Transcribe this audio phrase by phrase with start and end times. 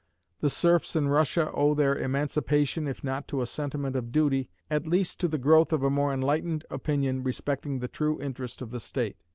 [0.39, 4.87] The serfs in Russia owe their emancipation, if not to a sentiment of duty, at
[4.87, 8.79] least to the growth of a more enlightened opinion respecting the true interest of the
[8.79, 9.17] state.